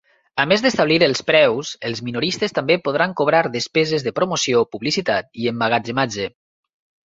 [0.43, 5.49] A més d'establir els preus, els minoristes també podran cobrar despeses de promoció, publicitat i
[5.57, 6.31] emmagatzematge.